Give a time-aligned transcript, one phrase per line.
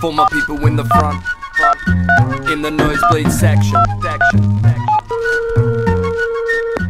[0.00, 1.22] For my people in the front,
[2.50, 3.78] in the nosebleed section.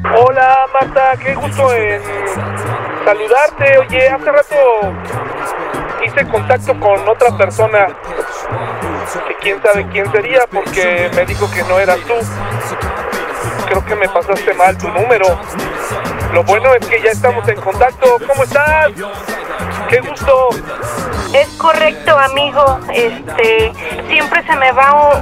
[0.05, 2.03] Hola Marta, qué gusto en
[3.05, 3.79] saludarte.
[3.79, 4.57] Oye, hace rato
[6.05, 7.87] hice contacto con otra persona
[9.29, 12.15] que quién sabe quién sería porque me dijo que no eras tú.
[13.67, 15.27] Creo que me pasaste mal tu número.
[16.33, 18.19] Lo bueno es que ya estamos en contacto.
[18.27, 18.91] ¿Cómo estás?
[19.89, 20.49] Qué gusto.
[21.33, 22.79] Es correcto, amigo.
[22.93, 23.73] Este,
[24.09, 25.21] siempre se me va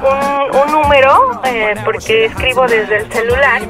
[0.52, 3.62] un, número eh, porque escribo desde el celular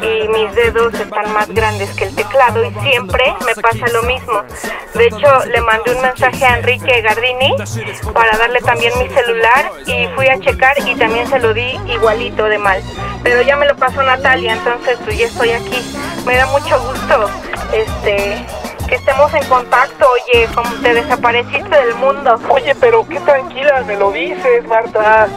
[0.00, 4.42] y mis dedos están más grandes que el teclado y siempre me pasa lo mismo.
[4.94, 7.54] De hecho, le mandé un mensaje a Enrique Gardini
[8.12, 12.44] para darle también mi celular y fui a checar y también se lo di igualito
[12.44, 12.80] de mal.
[13.22, 15.82] Pero ya me lo pasó Natalia, entonces pues ya estoy aquí.
[16.24, 17.30] Me da mucho gusto
[17.72, 18.44] este
[18.90, 22.34] que estemos en contacto, oye, como te desapareciste del mundo.
[22.48, 25.28] Oye, pero qué tranquila me lo dices, Marta.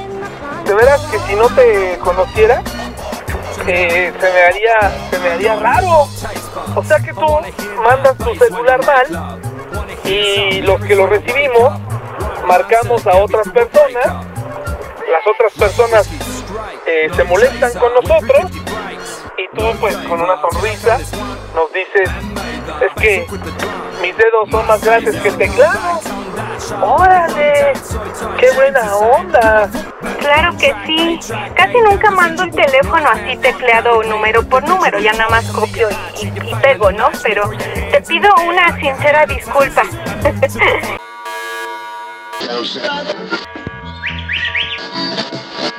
[0.65, 2.63] De veras que si no te conociera,
[3.67, 6.07] eh, se me haría, se me haría raro.
[6.75, 7.27] O sea que tú
[7.83, 9.39] mandas tu celular mal
[10.03, 11.79] y los que lo recibimos
[12.47, 14.05] marcamos a otras personas.
[15.11, 16.09] Las otras personas
[16.87, 18.51] eh, se molestan con nosotros
[19.37, 20.97] y tú pues con una sonrisa
[21.53, 22.09] nos dices
[22.81, 23.27] es que
[24.01, 25.99] mis dedos son más grandes que el teclado.
[26.81, 27.73] ¡Órale!
[28.39, 29.69] ¡Qué buena onda!
[30.19, 31.19] Claro que sí.
[31.55, 35.89] Casi nunca mando el teléfono así tecleado número por número, ya nada más copio
[36.21, 37.09] y, y- y pego, ¿no?
[37.21, 37.49] Pero
[37.91, 39.83] te pido una sincera disculpa.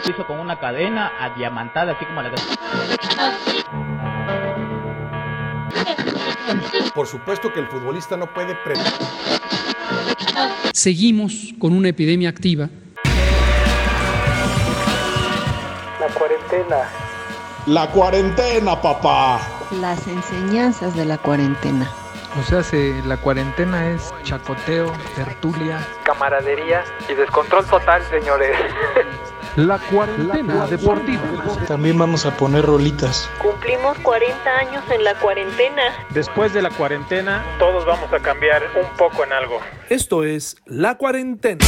[0.07, 2.37] hizo con una cadena adiamantada, así como la que...
[6.95, 8.75] Por supuesto que el futbolista no puede pre
[10.73, 12.69] Seguimos con una epidemia activa.
[16.01, 16.77] La cuarentena.
[17.67, 19.41] La cuarentena, papá.
[19.81, 21.91] Las enseñanzas de la cuarentena.
[22.39, 25.79] O sea, se- la cuarentena es chacoteo, tertulia.
[26.03, 28.57] Camaradería y descontrol total, señores.
[29.57, 31.23] La cuarentena deportiva.
[31.69, 33.31] También vamos a poner rolitas.
[33.41, 35.83] Cumplimos 40 años en la cuarentena.
[36.11, 39.61] Después de la cuarentena, todos vamos a cambiar un poco en algo.
[39.89, 41.65] Esto es La Cuarentena.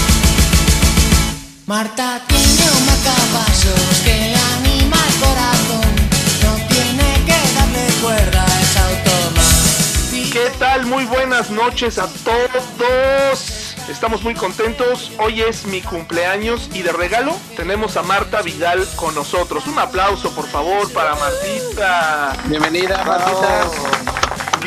[1.67, 5.95] Marta tiene un marcapasos que le anima el corazón.
[6.43, 10.33] No tiene que darle cuerda a ese automóvil.
[10.33, 10.87] ¿Qué tal?
[10.87, 13.66] Muy buenas noches a todos.
[13.89, 15.13] Estamos muy contentos.
[15.19, 19.67] Hoy es mi cumpleaños y de regalo tenemos a Marta Vidal con nosotros.
[19.69, 22.37] Un aplauso, por favor, para Martita.
[22.49, 23.71] Bienvenida, Martita.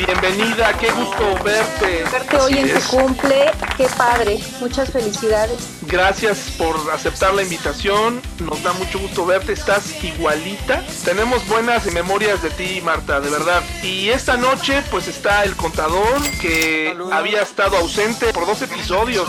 [0.06, 2.04] Bienvenida, qué gusto verte.
[2.10, 4.40] Verte hoy en tu cumple, qué padre.
[4.58, 5.58] Muchas felicidades.
[5.82, 8.22] Gracias por aceptar la invitación.
[8.38, 9.52] Nos da mucho gusto verte.
[9.52, 10.82] Estás igualita.
[11.04, 13.62] Tenemos buenas memorias de ti, Marta, de verdad.
[13.82, 19.28] Y esta noche, pues está el contador que había estado ausente por dos episodios.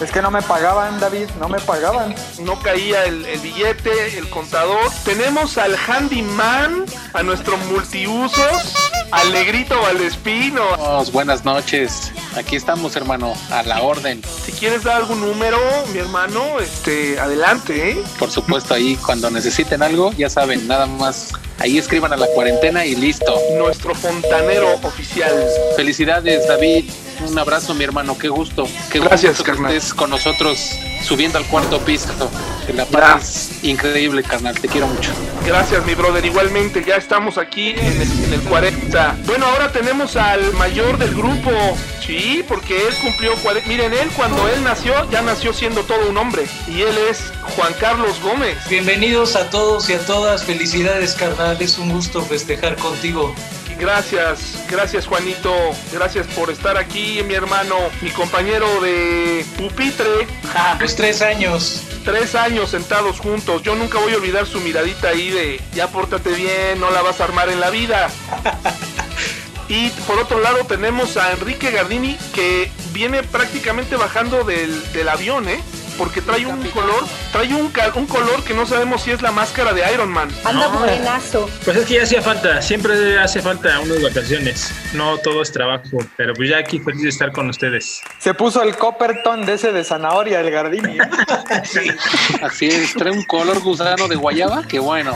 [0.00, 2.14] Es que no me pagaban, David, no me pagaban.
[2.40, 4.90] No caía el, el billete, el contador.
[5.04, 8.74] Tenemos al handyman, a nuestro multiusos,
[9.10, 10.62] al negrito Valdespino.
[10.76, 12.12] Buenos- Buenas noches.
[12.36, 14.22] Aquí estamos, hermano, a la orden.
[14.44, 15.58] Si quieres dar algún número,
[15.92, 18.02] mi hermano, este, adelante, ¿eh?
[18.18, 21.32] Por supuesto, ahí cuando necesiten algo, ya saben, nada más.
[21.60, 23.38] Ahí escriban a la cuarentena y listo.
[23.56, 25.32] Nuestro fontanero oficial.
[25.76, 26.90] Felicidades, David.
[27.28, 28.16] Un abrazo, mi hermano.
[28.18, 28.66] Qué gusto.
[28.90, 30.58] Qué Gracias, gusto que estés con nosotros
[31.02, 32.08] subiendo al cuarto piso.
[32.66, 34.58] Que la paz es increíble, carnal.
[34.58, 35.12] Te quiero mucho.
[35.46, 36.24] Gracias, mi brother.
[36.24, 39.16] Igualmente, ya estamos aquí en el, en el 40.
[39.26, 41.50] Bueno, ahora tenemos al mayor del grupo.
[42.04, 43.68] Sí, porque él cumplió 40.
[43.68, 46.46] Miren, él cuando él nació, ya nació siendo todo un hombre.
[46.68, 48.56] Y él es Juan Carlos Gómez.
[48.68, 53.34] Bienvenidos a todos y a todas, felicidades carnal, es un gusto festejar contigo.
[53.80, 55.54] Gracias, gracias Juanito,
[55.90, 60.26] gracias por estar aquí, mi hermano, mi compañero de pupitre.
[60.52, 60.76] Ja.
[60.78, 61.82] Los tres años.
[62.04, 63.62] Tres años sentados juntos.
[63.62, 67.22] Yo nunca voy a olvidar su miradita ahí de ya pórtate bien, no la vas
[67.22, 68.10] a armar en la vida.
[69.70, 75.48] Y por otro lado tenemos a Enrique Gardini que viene prácticamente bajando del, del avión,
[75.48, 75.60] ¿eh?
[76.00, 79.74] Porque trae un color, trae un, un color que no sabemos si es la máscara
[79.74, 80.30] de Iron Man.
[80.46, 81.46] Anda buenazo.
[81.62, 84.72] Pues es que ya hacía falta, siempre hace falta unas vacaciones.
[84.94, 88.00] No todo es trabajo, pero pues ya aquí feliz de estar con ustedes.
[88.18, 90.96] Se puso el Copperton de ese de zanahoria, el Gardini.
[92.42, 94.62] Así es, trae un color gusano de guayaba.
[94.62, 95.14] Que bueno.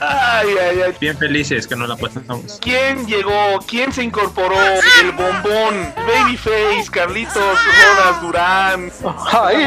[0.00, 0.94] Ay, ay, ay.
[1.00, 2.58] Bien felices que no la pasamos.
[2.60, 3.58] ¿Quién llegó?
[3.66, 4.56] ¿Quién se incorporó?
[5.00, 8.35] El bombón, Babyface, Carlitos, Rodas, Durán.
[8.36, 8.78] La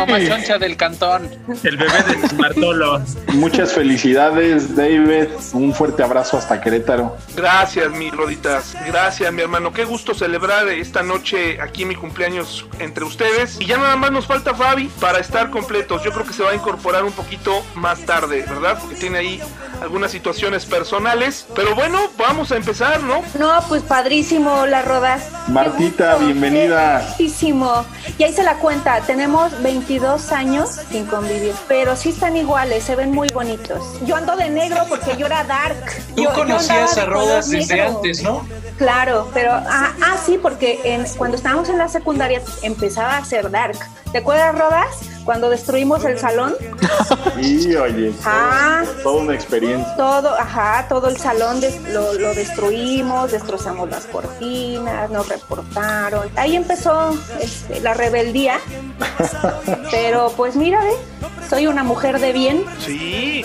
[0.05, 1.29] mamá choncha del cantón.
[1.63, 3.01] El bebé de Martolo.
[3.33, 5.29] Muchas felicidades, David.
[5.53, 7.17] Un fuerte abrazo hasta Querétaro.
[7.35, 8.75] Gracias, mi Roditas.
[8.85, 9.73] Gracias, mi hermano.
[9.73, 13.59] Qué gusto celebrar esta noche aquí mi cumpleaños entre ustedes.
[13.59, 16.03] Y ya nada más nos falta Fabi para estar completos.
[16.03, 18.77] Yo creo que se va a incorporar un poquito más tarde, ¿verdad?
[18.79, 19.41] Porque tiene ahí
[19.81, 21.47] algunas situaciones personales.
[21.55, 23.23] Pero bueno, vamos a empezar, ¿no?
[23.39, 25.27] No, pues padrísimo, las rodas.
[25.47, 26.99] Martita, bienvenida.
[27.09, 27.85] Padrísimo.
[28.17, 33.11] Ya hice la cuenta, tenemos 22 años sin convivir, pero sí están iguales, se ven
[33.11, 33.81] muy bonitos.
[34.05, 35.83] Yo ando de negro porque yo era dark.
[36.15, 37.97] Tú Yo- conocías a Rodas desde negro.
[37.97, 38.45] antes, ¿no?
[38.77, 43.49] Claro, pero ah, ah, sí, porque en- cuando estábamos en la secundaria empezaba a ser
[43.51, 43.77] dark.
[44.11, 44.87] ¿Te acuerdas, Rodas?
[45.25, 46.55] Cuando destruimos el salón,
[47.37, 48.83] Y oye, Ah.
[49.03, 49.95] toda una experiencia.
[49.95, 56.27] todo, ajá, todo el salón des- lo, lo destruimos, destrozamos las cortinas, nos reportaron.
[56.35, 58.59] Ahí empezó este, la rebeldía,
[59.91, 60.91] pero pues mira, ve,
[61.49, 62.65] soy una mujer de bien.
[62.83, 63.43] Sí.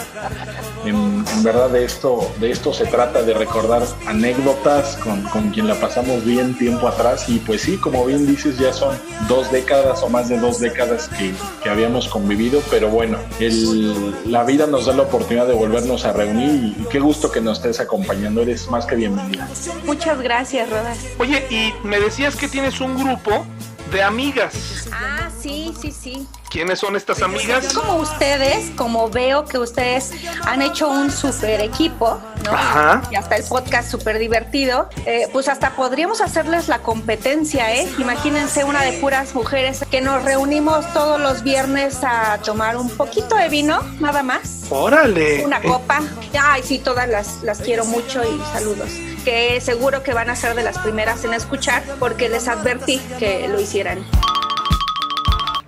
[0.85, 5.67] En, en verdad de esto, de esto se trata, de recordar anécdotas con, con quien
[5.69, 10.03] la pasamos bien tiempo atrás y pues sí, como bien dices, ya son dos décadas
[10.03, 14.87] o más de dos décadas que, que habíamos convivido, pero bueno, el- la vida nos
[14.87, 18.43] da la oportunidad de volvernos a reunir y, y qué gusto que nos estés acompañando,
[18.43, 19.49] eres más que bienvenida.
[19.85, 20.99] Muchas gracias, Rodas.
[21.19, 23.47] Oye, y me decías que tienes un grupo
[23.93, 24.89] de amigas.
[24.93, 26.29] Ah, sí, sí, sí.
[26.51, 27.69] ¿Quiénes son estas amigas?
[27.73, 30.13] Yo como ustedes, como veo que ustedes
[30.47, 32.53] han hecho un super equipo, ¿no?
[32.53, 33.03] Ajá.
[33.11, 37.89] Y hasta el podcast súper divertido, eh, pues hasta podríamos hacerles la competencia, ¿eh?
[37.99, 43.35] Imagínense una de puras mujeres que nos reunimos todos los viernes a tomar un poquito
[43.37, 44.63] de vino, nada más.
[44.71, 45.45] Órale.
[45.45, 46.01] Una Eh, copa.
[46.41, 48.91] Ay, sí, todas las, las quiero mucho y saludos.
[49.25, 53.49] Que seguro que van a ser de las primeras en escuchar porque les advertí que
[53.49, 54.05] lo hicieran.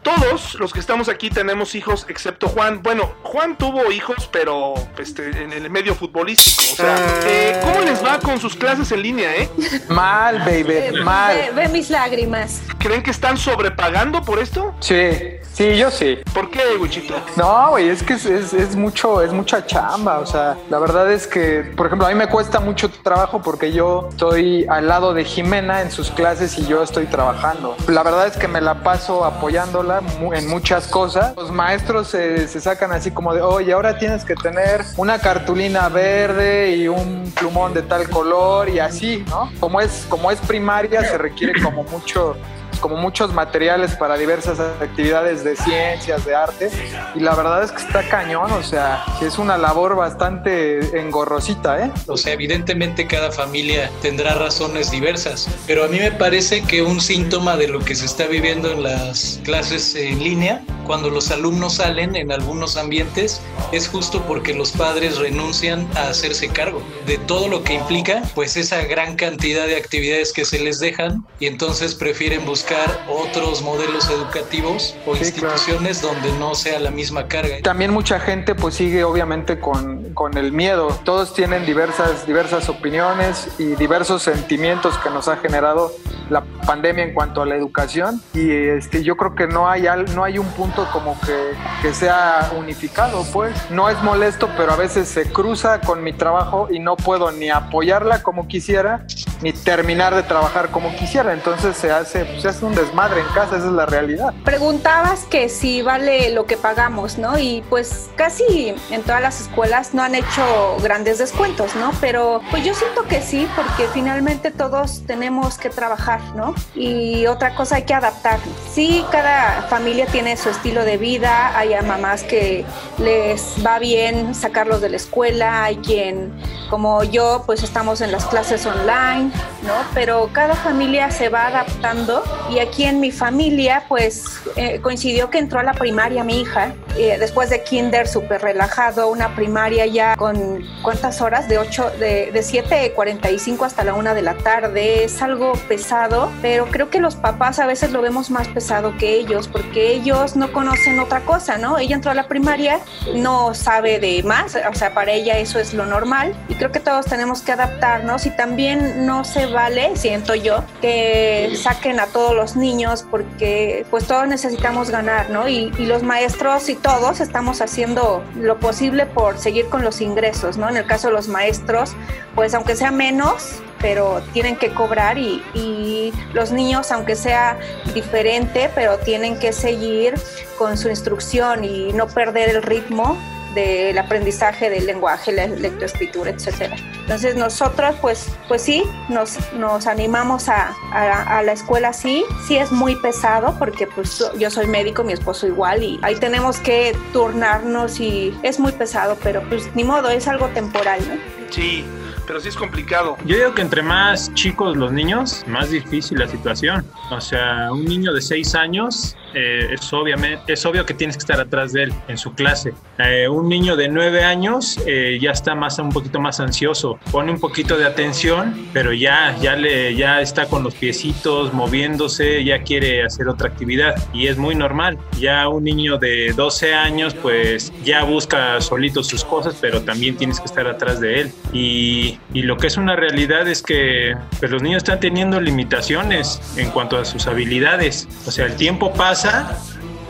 [0.07, 2.81] Todos los que estamos aquí tenemos hijos, excepto Juan.
[2.81, 6.63] Bueno, Juan tuvo hijos, pero este, en el medio futbolístico.
[6.75, 9.51] O sea, eh, ¿cómo les va con sus clases en línea, eh?
[9.89, 11.37] Mal, baby, Ve, mal.
[11.55, 12.61] ve mis lágrimas.
[12.87, 14.73] ¿Creen que están sobrepagando por esto?
[14.79, 15.11] Sí,
[15.53, 16.19] sí, yo sí.
[16.33, 17.15] ¿Por qué, Wichito?
[17.35, 20.21] No, güey, es que es, es- es mucho, es mucha chamba.
[20.21, 23.73] O sea, la verdad es que, por ejemplo, a mí me cuesta mucho trabajo porque
[23.73, 27.77] yo estoy al lado de Jimena en sus clases y yo estoy trabajando.
[27.89, 30.01] La verdad es que me la paso apoyándola
[30.33, 31.35] en muchas cosas.
[31.37, 35.89] Los maestros se, se sacan así como de, oye, ahora tienes que tener una cartulina
[35.89, 39.51] verde y un plumón de tal color y así, ¿no?
[39.59, 42.37] Como es, como es primaria, se requiere como mucho
[42.79, 46.71] como muchos materiales para diversas actividades de ciencias, de arte,
[47.15, 51.93] y la verdad es que está cañón, o sea, es una labor bastante engorrosita, ¿eh?
[52.07, 57.01] O sea, evidentemente cada familia tendrá razones diversas, pero a mí me parece que un
[57.01, 61.75] síntoma de lo que se está viviendo en las clases en línea, cuando los alumnos
[61.75, 63.41] salen en algunos ambientes,
[63.73, 68.57] es justo porque los padres renuncian a hacerse cargo de todo lo que implica, pues
[68.57, 72.76] esa gran cantidad de actividades que se les dejan y entonces prefieren buscar
[73.09, 77.57] otros modelos educativos o instituciones donde no sea la misma carga.
[77.63, 80.89] También mucha gente pues sigue obviamente con, con el miedo.
[81.05, 85.93] Todos tienen diversas, diversas opiniones y diversos sentimientos que nos ha generado
[86.31, 89.85] la pandemia en cuanto a la educación y este, yo creo que no hay,
[90.15, 91.53] no hay un punto como que,
[91.83, 96.69] que sea unificado, pues no es molesto, pero a veces se cruza con mi trabajo
[96.71, 99.07] y no puedo ni apoyarla como quisiera
[99.43, 103.57] ni terminar de trabajar como quisiera, entonces se hace, se hace un desmadre en casa,
[103.57, 104.35] esa es la realidad.
[104.45, 107.39] Preguntabas que si vale lo que pagamos, ¿no?
[107.39, 111.93] Y pues casi en todas las escuelas no han hecho grandes descuentos, ¿no?
[112.01, 116.55] Pero pues yo siento que sí, porque finalmente todos tenemos que trabajar, ¿no?
[116.75, 118.39] Y otra cosa hay que adaptar.
[118.73, 122.65] Sí, cada familia tiene su estilo de vida, hay a mamás que
[122.99, 126.33] les va bien sacarlos de la escuela, hay quien
[126.71, 129.31] como yo pues estamos en las clases online,
[129.63, 129.75] ¿no?
[129.95, 135.39] Pero cada familia se va adaptando y aquí en mi familia pues eh, coincidió que
[135.39, 140.17] entró a la primaria mi hija, eh, después de kinder súper relajado, una primaria ya
[140.17, 145.21] con cuántas horas, de 8, de, de 7.45 hasta la 1 de la tarde, es
[145.23, 145.97] algo pesado
[146.43, 150.37] pero creo que los papás a veces lo vemos más pesado que ellos, porque ellos
[150.37, 151.79] no conocen otra cosa, ¿no?
[151.79, 152.81] Ella entró a la primaria,
[153.15, 156.81] no sabe de más, o sea, para ella eso es lo normal y creo que
[156.81, 162.36] todos tenemos que adaptarnos y también no se vale, siento yo, que saquen a todos
[162.37, 165.49] los niños porque pues todos necesitamos ganar, ¿no?
[165.49, 170.69] Y, los maestros y todos estamos haciendo lo posible por seguir con los ingresos, ¿no?
[170.69, 171.93] En el caso de los maestros,
[172.35, 177.57] pues aunque sea menos, pero tienen que cobrar y, y, los niños, aunque sea
[177.95, 180.15] diferente, pero tienen que seguir
[180.59, 183.17] con su instrucción y no perder el ritmo
[183.57, 186.77] del aprendizaje del lenguaje, la lectoescritura, etcétera.
[187.01, 192.57] Entonces nosotros, pues, pues sí, nos, nos animamos a, a, a, la escuela, sí, sí
[192.57, 196.97] es muy pesado porque pues yo soy médico, mi esposo igual y ahí tenemos que
[197.13, 201.15] turnarnos y es muy pesado, pero pues ni modo, es algo temporal, ¿no?
[201.51, 201.85] Sí,
[202.27, 203.17] pero sí es complicado.
[203.25, 206.85] Yo digo que entre más chicos los niños, más difícil la situación.
[207.11, 211.21] O sea, un niño de 6 años eh, es, obviamente, es obvio que tienes que
[211.21, 212.73] estar atrás de él en su clase.
[212.99, 217.31] Eh, un niño de 9 años eh, ya está más, un poquito más ansioso, pone
[217.31, 222.63] un poquito de atención, pero ya, ya, le, ya está con los piecitos moviéndose, ya
[222.63, 224.99] quiere hacer otra actividad y es muy normal.
[225.19, 230.41] Ya un niño de 12 años pues ya busca solito sus cosas, pero también tienes
[230.41, 231.33] que estar atrás de él.
[231.53, 236.41] Y, y lo que es una realidad es que pues, los niños están teniendo limitaciones
[236.57, 238.09] en cuanto a sus habilidades.
[238.27, 239.57] O sea, el tiempo pasa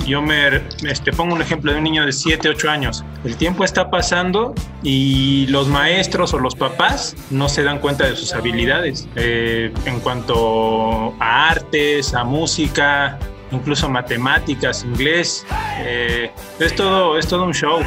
[0.06, 3.04] yo me este, pongo un ejemplo de un niño de 7, 8 años.
[3.25, 8.14] El tiempo está pasando y los maestros o los papás no se dan cuenta de
[8.14, 13.18] sus habilidades eh, en cuanto a artes, a música,
[13.50, 15.44] incluso matemáticas, inglés.
[15.80, 17.80] Eh, es, todo, es todo un show.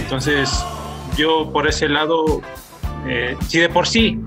[0.00, 0.64] Entonces,
[1.16, 2.40] yo por ese lado,
[3.06, 4.18] eh, si de por sí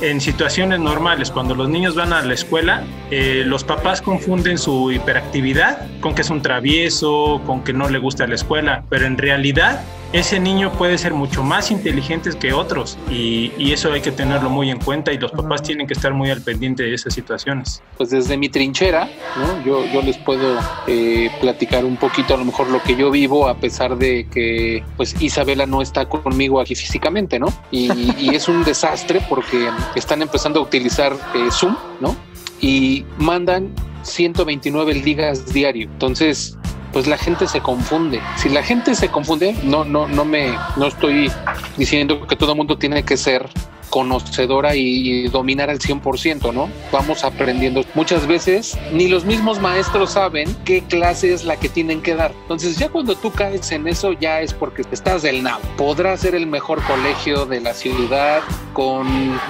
[0.00, 4.90] en situaciones normales, cuando los niños van a la escuela, eh, los papás confunden su
[4.90, 9.16] hiperactividad con que es un travieso, con que no le gusta la escuela, pero en
[9.16, 14.12] realidad ese niño puede ser mucho más inteligente que otros y, y, eso hay que
[14.12, 17.14] tenerlo muy en cuenta y los papás tienen que estar muy al pendiente de esas
[17.14, 17.82] situaciones.
[17.96, 19.64] Pues desde mi trinchera, ¿no?
[19.64, 23.48] yo, yo les puedo eh, platicar un poquito a lo mejor lo que yo vivo
[23.48, 27.46] a pesar de que pues Isabela no está conmigo aquí físicamente, ¿no?
[27.70, 32.14] Y, y es un desastre porque están empezando a utilizar eh, Zoom, ¿no?
[32.60, 35.88] Y mandan 129 ligas diario.
[35.90, 36.58] Entonces,
[36.92, 38.20] pues la gente se confunde.
[38.36, 41.30] Si la gente se confunde, no, no, no me, no estoy
[41.76, 43.48] diciendo que todo el mundo tiene que ser
[43.92, 46.70] conocedora y, dominar al 100%, ¿no?
[46.90, 47.84] Vamos aprendiendo.
[47.94, 52.32] Muchas veces ni los mismos maestros saben qué clase es la que tienen que dar.
[52.42, 55.60] Entonces ya cuando tú caes en eso ya es porque estás del nabo.
[55.76, 58.40] Podrá ser el mejor colegio de la ciudad
[58.72, 59.06] con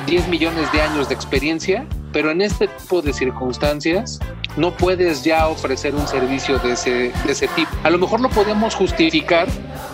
[0.07, 4.19] 10 millones de años de experiencia, pero en este tipo de circunstancias
[4.57, 7.71] no puedes ya ofrecer un servicio de ese, de ese tipo.
[7.85, 9.47] A lo mejor lo podemos justificar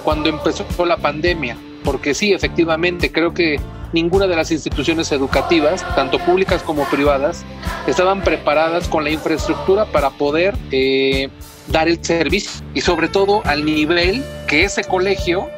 [0.05, 1.57] cuando empezó la pandemia,
[1.89, 3.59] porque sí, efectivamente, creo que
[3.95, 7.47] ninguna de las instituciones educativas, tanto públicas como privadas,
[7.87, 11.31] estaban preparadas con la infraestructura para poder eh,
[11.69, 15.49] dar el servicio y sobre todo al nivel que ese colegio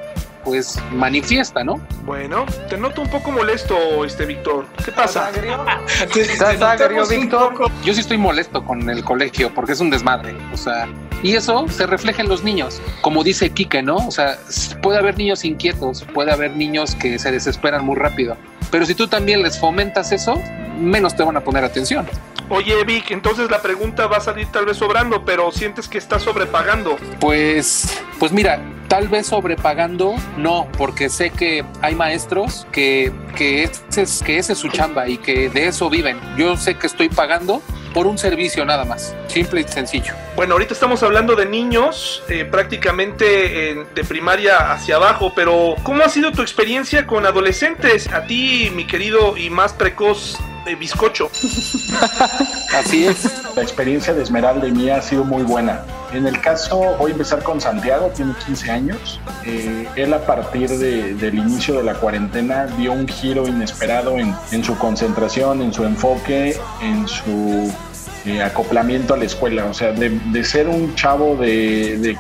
[0.45, 1.81] pues manifiesta, ¿no?
[2.05, 4.67] Bueno, te noto un poco molesto, este Víctor.
[4.85, 5.33] ¿Qué pasa?
[6.15, 7.55] ¿Estás agrio, Víctor?
[7.85, 10.89] Yo sí estoy molesto con el colegio porque es un desmadre, o sea,
[11.23, 13.97] y eso se refleja en los niños, como dice Quique, ¿no?
[13.97, 14.39] O sea,
[14.83, 18.37] puede haber niños inquietos, puede haber niños que se desesperan muy rápido,
[18.71, 20.41] pero si tú también les fomentas eso,
[20.79, 22.07] menos te van a poner atención.
[22.49, 26.23] Oye, Vic, entonces la pregunta va a salir tal vez sobrando, pero sientes que estás
[26.23, 26.97] sobrepagando.
[27.21, 28.61] Pues, pues mira,
[28.91, 34.55] tal vez sobrepagando, no, porque sé que hay maestros que, que, ese es, que ese
[34.55, 36.19] es su chamba y que de eso viven.
[36.37, 37.63] Yo sé que estoy pagando
[37.95, 40.15] por un servicio nada más, simple y sencillo.
[40.35, 43.25] Bueno, ahorita estamos hablando de niños, eh, prácticamente
[43.95, 48.13] de primaria hacia abajo, pero ¿cómo ha sido tu experiencia con adolescentes?
[48.13, 51.31] A ti, mi querido y más precoz de bizcocho.
[52.75, 53.31] Así es.
[53.55, 55.83] La experiencia de Esmeralda y mía ha sido muy buena.
[56.13, 59.21] En el caso, voy a empezar con Santiago, tiene 15 años.
[59.45, 64.35] Eh, él a partir de, del inicio de la cuarentena dio un giro inesperado en,
[64.51, 67.73] en su concentración, en su enfoque, en su
[68.45, 69.67] acoplamiento a la escuela.
[69.67, 72.19] O sea, de, ser un chavo de, de,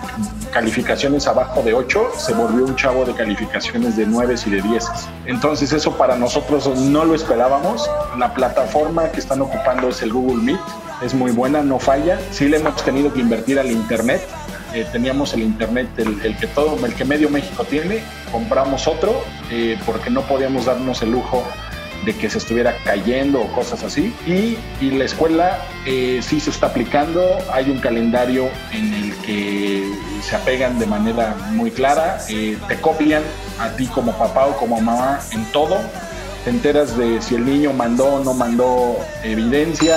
[0.52, 4.88] calificaciones abajo de 8, se volvió un chavo de calificaciones de 9 y de 10.
[5.26, 7.88] Entonces eso para nosotros no lo esperábamos.
[8.18, 10.60] La plataforma que están ocupando es el Google Meet.
[11.02, 12.18] Es muy buena, no falla.
[12.30, 14.22] Sí le hemos tenido que invertir al Internet.
[14.72, 19.20] Eh, teníamos el internet, el, el, que todo, el que medio México tiene, compramos otro
[19.50, 21.42] eh, porque no podíamos darnos el lujo
[22.04, 24.14] de que se estuviera cayendo o cosas así.
[24.26, 29.92] Y, y la escuela eh, sí se está aplicando, hay un calendario en el que
[30.22, 33.22] se apegan de manera muy clara, eh, te copian
[33.58, 35.78] a ti como papá o como mamá en todo,
[36.44, 39.96] te enteras de si el niño mandó o no mandó evidencia,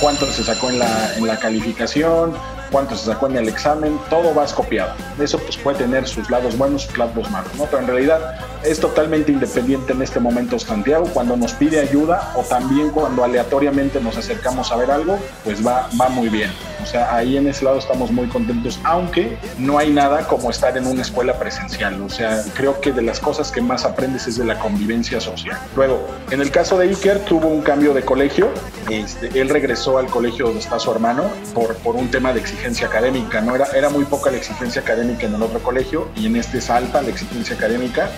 [0.00, 2.34] cuánto se sacó en la, en la calificación,
[2.70, 4.94] cuánto se sacó en el examen, todo va copiado.
[5.20, 7.64] Eso pues puede tener sus lados buenos, sus lados malos, ¿no?
[7.64, 12.42] Pero en realidad es totalmente independiente en este momento Santiago, cuando nos pide ayuda o
[12.42, 16.50] también cuando aleatoriamente nos acercamos a ver algo, pues va, va muy bien.
[16.82, 20.76] O sea, ahí en ese lado estamos muy contentos, aunque no hay nada como estar
[20.76, 22.00] en una escuela presencial.
[22.02, 25.58] O sea, creo que de las cosas que más aprendes es de la convivencia social.
[25.76, 28.48] Luego, en el caso de Iker, tuvo un cambio de colegio.
[28.90, 31.24] Este, él regresó al colegio donde está su hermano
[31.54, 33.40] por, por un tema de exigencia académica.
[33.40, 33.54] ¿no?
[33.54, 36.70] Era, era muy poca la exigencia académica en el otro colegio y en este es
[36.70, 38.10] alta la exigencia académica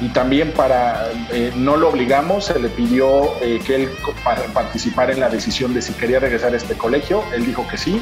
[0.00, 3.90] y también para eh, no lo obligamos, se le pidió eh, que él
[4.24, 7.78] para participara en la decisión de si quería regresar a este colegio, él dijo que
[7.78, 8.00] sí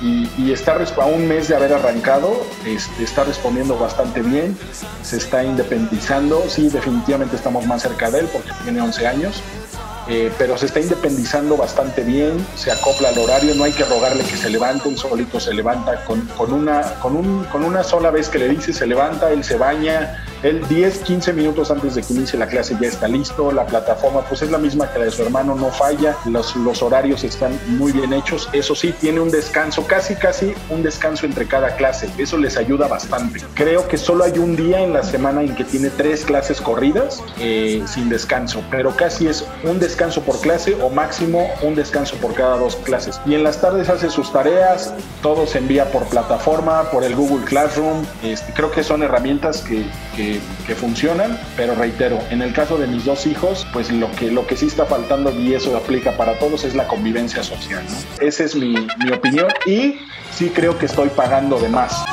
[0.00, 4.56] y, está a un mes de haber arrancado, este, está respondiendo bastante bien,
[5.02, 9.42] se está independizando, sí, definitivamente estamos más cerca de él porque tiene 11 años.
[10.10, 14.24] Eh, pero se está independizando bastante bien, se acopla al horario, no hay que rogarle
[14.24, 18.30] que se levante, él solito se levanta con, una, con, un, con una sola vez
[18.30, 22.12] que le dice se levanta, él se baña, él 10, 15 minutos antes de que
[22.12, 25.10] inicie la clase ya está listo, la plataforma pues es la misma que la de
[25.10, 29.30] su hermano, no falla, los, los horarios están muy bien hechos, eso sí, tiene un
[29.30, 33.40] descanso, casi casi un descanso entre cada clase, eso les ayuda bastante.
[33.54, 37.22] Creo que solo hay un día en la semana en que tiene tres clases corridas
[37.38, 42.34] eh, sin descanso, pero casi es un descanso por clase o máximo un descanso por
[42.34, 43.20] cada dos clases.
[43.26, 47.44] Y en las tardes hace sus tareas, todo se envía por plataforma, por el Google
[47.44, 50.27] Classroom, este, creo que son herramientas que, que
[50.66, 54.46] que, funcionan, pero reitero, en el caso de mis dos hijos, pues lo que, lo
[54.46, 57.84] que sí está faltando, y eso aplica para todos, es la convivencia social.
[58.20, 59.98] Esa es mi, mi opinión y
[60.32, 62.04] sí creo que estoy pagando de más.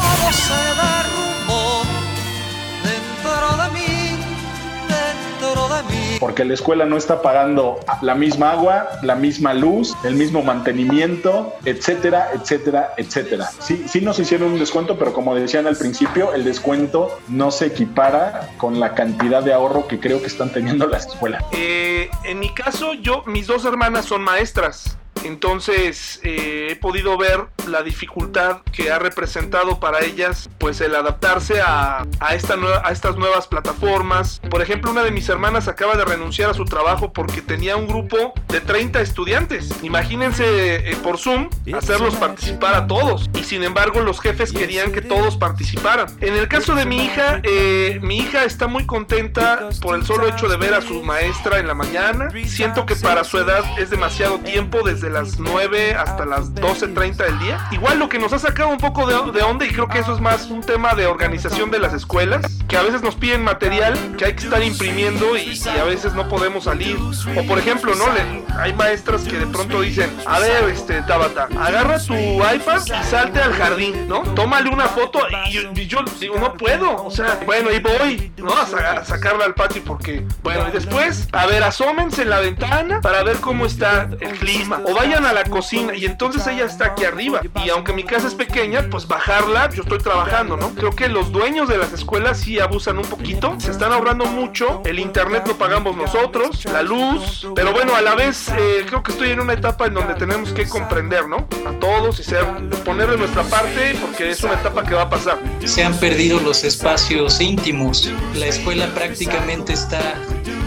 [6.20, 11.54] Porque la escuela no está pagando la misma agua, la misma luz, el mismo mantenimiento,
[11.66, 13.50] etcétera, etcétera, etcétera.
[13.60, 17.68] Sí, sí nos hicieron un descuento, pero como decían al principio, el descuento no se
[17.68, 21.44] equipara con la cantidad de ahorro que creo que están teniendo las escuelas.
[21.52, 24.98] Eh, en mi caso, yo, mis dos hermanas son maestras.
[25.26, 31.62] Entonces eh, he podido ver la dificultad que ha representado para ellas pues el adaptarse
[31.62, 34.40] a, a, esta a estas nuevas plataformas.
[34.50, 37.88] Por ejemplo, una de mis hermanas acaba de renunciar a su trabajo porque tenía un
[37.88, 39.70] grupo de 30 estudiantes.
[39.84, 43.30] Imagínense eh, por Zoom hacerlos participar a todos.
[43.34, 46.08] Y sin embargo los jefes querían que todos participaran.
[46.22, 50.28] En el caso de mi hija, eh, mi hija está muy contenta por el solo
[50.28, 52.30] hecho de ver a su maestra en la mañana.
[52.46, 57.40] Siento que para su edad es demasiado tiempo desde las 9 hasta las 12.30 del
[57.40, 57.68] día.
[57.72, 60.14] Igual lo que nos ha sacado un poco de, de onda y creo que eso
[60.14, 63.98] es más un tema de organización de las escuelas, que a veces nos piden material
[64.18, 66.98] que hay que estar imprimiendo y, y a veces no podemos salir.
[66.98, 68.06] O por ejemplo, ¿no?
[68.14, 73.06] Le, hay maestras que de pronto dicen, a ver, este, Tabata, agarra tu iPad y
[73.06, 74.22] salte al jardín, ¿no?
[74.36, 77.06] Tómale una foto y y yo digo, no puedo.
[77.06, 78.52] O sea, bueno, ahí voy, ¿no?
[78.54, 83.02] A, a sacarla al patio porque, bueno, y después, a ver, asómense en la ventana
[83.02, 84.82] para ver cómo está el clima.
[84.86, 87.42] O vayan a la cocina y entonces ella está aquí arriba.
[87.64, 90.74] Y aunque mi casa es pequeña, pues bajarla, yo estoy trabajando, ¿no?
[90.74, 94.82] Creo que los dueños de las escuelas sí abusan un poquito, se están ahorrando mucho,
[94.86, 99.12] el internet lo pagamos nosotros, la luz, pero bueno, a la vez eh, creo que
[99.12, 101.48] estoy en una etapa en donde tenemos que comprender, ¿no?
[101.68, 102.46] A todos y ser,
[102.84, 105.38] poner de nuestra parte porque es una etapa que va a pasar.
[105.64, 110.16] Se han perdido los espacios íntimos, la escuela prácticamente está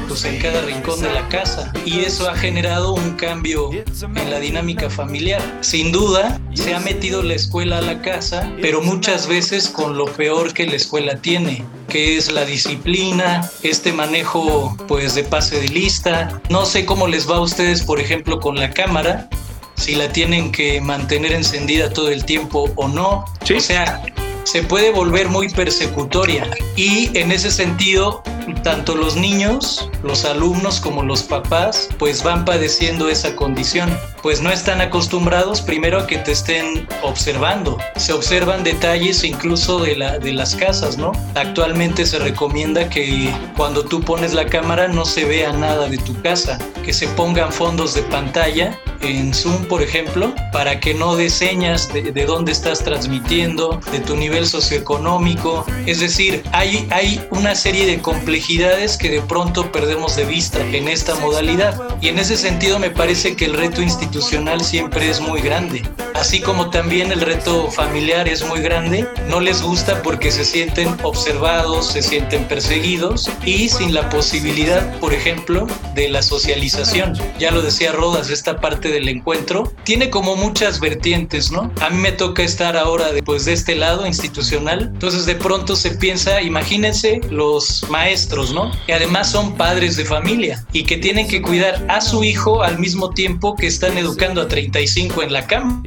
[0.08, 4.88] en cada rincón de la casa y eso ha generado un cambio en la dinámica
[4.88, 5.42] familiar.
[5.60, 10.06] Sin duda, se ha metido la escuela a la casa, pero muchas veces con lo
[10.06, 15.68] peor que la escuela tiene, que es la disciplina, este manejo pues de pase de
[15.68, 16.40] lista.
[16.48, 19.28] No sé cómo les va a ustedes, por ejemplo, con la cámara,
[19.74, 23.26] si la tienen que mantener encendida todo el tiempo o no.
[23.44, 23.54] ¿Sí?
[23.54, 24.02] O sea,
[24.48, 26.48] se puede volver muy persecutoria.
[26.74, 28.22] Y en ese sentido
[28.62, 33.94] tanto los niños, los alumnos como los papás pues van padeciendo esa condición.
[34.22, 37.78] Pues no están acostumbrados primero a que te estén observando.
[37.96, 43.84] Se observan detalles incluso de, la, de las casas no actualmente se recomienda que cuando
[43.84, 47.94] tú pones la cámara no se vea nada de tu casa que se pongan fondos
[47.94, 52.82] de pantalla en Zoom, por ejemplo, para que no des señas de, de dónde estás
[52.82, 55.64] transmitiendo, de tu nivel socioeconómico.
[55.86, 60.88] Es decir, hay, hay una serie de complejidades que de pronto perdemos de vista en
[60.88, 61.98] esta modalidad.
[62.00, 65.82] Y en ese sentido me parece que el reto institucional siempre es muy grande.
[66.14, 70.96] Así como también el reto familiar es muy grande, no les gusta porque se sienten
[71.04, 77.16] observados, se sienten perseguidos y sin la posibilidad, por ejemplo, de la socialización.
[77.38, 81.72] Ya lo decía Rodas, esta parte del encuentro tiene como muchas vertientes, ¿no?
[81.80, 85.90] A mí me toca estar ahora después de este lado institucional, entonces de pronto se
[85.92, 88.70] piensa, imagínense los maestros, ¿no?
[88.86, 92.78] Que además son padres de familia y que tienen que cuidar a su hijo al
[92.78, 95.82] mismo tiempo que están educando a 35 en la cámara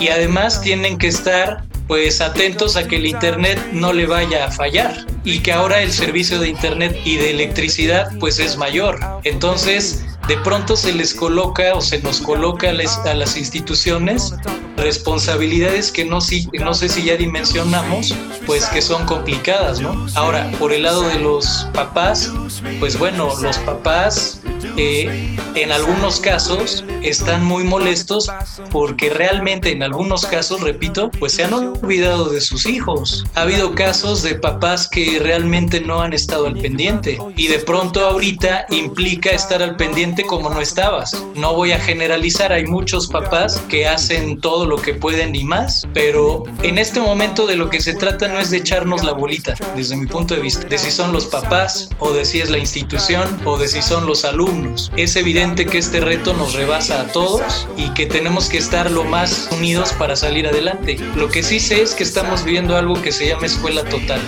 [0.00, 4.50] y además tienen que estar pues atentos a que el internet no le vaya a
[4.52, 9.00] fallar y que ahora el servicio de internet y de electricidad pues es mayor.
[9.24, 14.32] Entonces, de pronto se les coloca o se nos coloca a las, instituciones
[14.76, 18.14] responsabilidades que no, si, no sé si ya dimensionamos,
[18.46, 20.06] pues que son complicadas, ¿no?
[20.14, 22.32] Ahora, por el lado de los papás,
[22.78, 24.40] pues bueno, los papás
[24.76, 28.30] eh, en algunos casos están muy molestos
[28.70, 33.26] porque realmente en algunos casos, repito, pues se han olvidado de sus hijos.
[33.34, 38.06] Ha habido casos de papás que realmente no han estado al pendiente y de pronto
[38.06, 41.24] ahorita implica estar al pendiente como no estabas.
[41.34, 45.86] No voy a generalizar, hay muchos papás que hacen todo lo que pueden y más,
[45.94, 49.54] pero en este momento de lo que se trata no es de echarnos la bolita,
[49.76, 52.58] desde mi punto de vista, de si son los papás o de si es la
[52.58, 54.92] institución o de si son los alumnos.
[54.96, 59.04] Es evidente que este reto nos rebasa a todos y que tenemos que estar lo
[59.04, 60.98] más unidos para salir adelante.
[61.16, 64.20] Lo que sí sé es que estamos viviendo algo que se llama escuela total.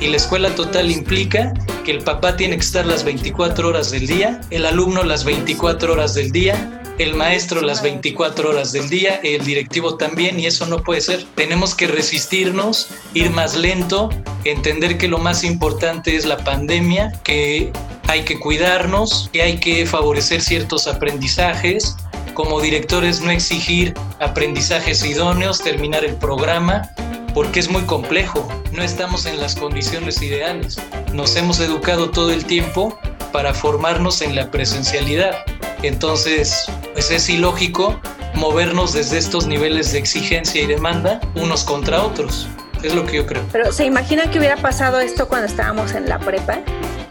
[0.00, 1.52] Y la escuela total implica
[1.84, 5.92] que el papá tiene que estar las 24 horas del día, el alumno las 24
[5.92, 10.66] horas del día, el maestro las 24 horas del día, el directivo también, y eso
[10.66, 11.24] no puede ser.
[11.34, 14.10] Tenemos que resistirnos, ir más lento,
[14.44, 17.72] entender que lo más importante es la pandemia, que
[18.06, 21.96] hay que cuidarnos, que hay que favorecer ciertos aprendizajes,
[22.34, 26.90] como directores no exigir aprendizajes idóneos, terminar el programa,
[27.34, 30.76] porque es muy complejo, no estamos en las condiciones ideales.
[31.14, 32.98] Nos hemos educado todo el tiempo
[33.32, 35.44] para formarnos en la presencialidad.
[35.82, 38.00] Entonces, pues es ilógico
[38.34, 42.48] movernos desde estos niveles de exigencia y demanda unos contra otros.
[42.82, 43.42] Es lo que yo creo.
[43.52, 46.60] Pero ¿se imagina que hubiera pasado esto cuando estábamos en la prepa?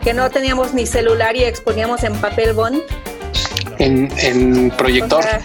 [0.01, 2.81] Que no teníamos ni celular y exponíamos en papel bond.
[3.77, 5.19] En, en proyector.
[5.19, 5.41] O sea,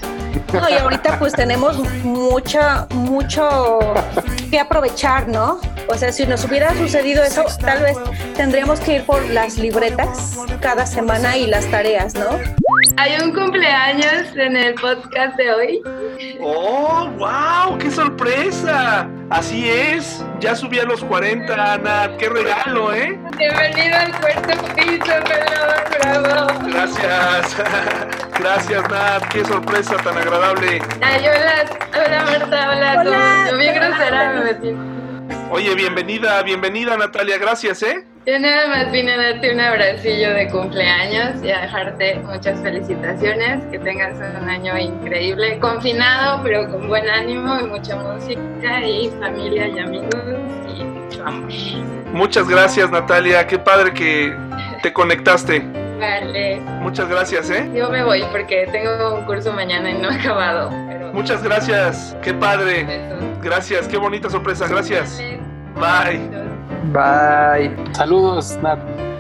[0.53, 3.79] no, y ahorita pues tenemos mucha, mucho
[4.51, 5.61] que aprovechar, ¿no?
[5.87, 7.97] O sea, si nos hubiera sucedido eso, tal vez
[8.37, 12.39] tendríamos que ir por las libretas cada semana y las tareas, ¿no?
[12.97, 15.83] Hay un cumpleaños en el podcast de hoy.
[16.41, 17.77] ¡Oh, wow!
[17.79, 19.09] ¡Qué sorpresa!
[19.31, 22.11] Así es, ya subí a los 40, Ana.
[22.19, 23.19] ¡Qué regalo, eh!
[23.37, 26.61] Bienvenido al cuarto piso, Pedro Bravo.
[26.67, 27.57] Gracias.
[28.39, 29.25] Gracias, Nat.
[29.29, 30.83] Qué sorpresa tan agradable.
[31.03, 33.01] Ay, hola, hola Marta, hola.
[33.01, 33.47] Hola.
[33.51, 34.94] Yo bien grosera me metí.
[35.55, 37.39] Oye, bienvenida, bienvenida, Natalia.
[37.39, 38.05] Gracias, ¿eh?
[38.27, 43.65] Yo nada más vine a darte un abracillo de cumpleaños y a dejarte muchas felicitaciones,
[43.71, 49.69] que tengas un año increíble, confinado, pero con buen ánimo y mucha música y familia
[49.69, 50.17] y amigos
[50.77, 51.53] y mucho amor.
[52.13, 53.47] Muchas gracias, Natalia.
[53.47, 54.35] Qué padre que
[54.83, 55.61] te conectaste.
[56.01, 57.71] Vale, Muchas gracias, ¿eh?
[57.73, 60.71] yo me voy porque tengo un curso mañana y no he acabado.
[60.89, 62.17] Pero Muchas gracias.
[62.23, 62.85] Qué padre.
[63.41, 63.87] Gracias.
[63.87, 64.67] Qué bonita sorpresa.
[64.67, 65.23] Gracias.
[65.77, 66.21] Bye.
[66.93, 67.95] Bye.
[67.95, 68.79] Saludos, Nat.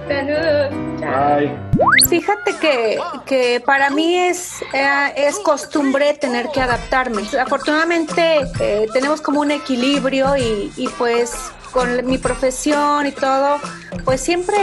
[0.08, 0.70] saludos.
[1.00, 1.50] Bye.
[2.08, 7.22] Fíjate que, que para mí es, eh, es costumbre tener que adaptarme.
[7.40, 13.58] Afortunadamente eh, tenemos como un equilibrio y, y pues con mi profesión y todo,
[14.04, 14.56] pues siempre,